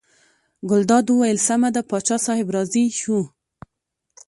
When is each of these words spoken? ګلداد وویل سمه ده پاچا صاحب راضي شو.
ګلداد 0.69 1.05
وویل 1.09 1.37
سمه 1.47 1.69
ده 1.75 1.81
پاچا 1.89 2.17
صاحب 2.25 2.47
راضي 2.55 2.85
شو. 3.01 3.19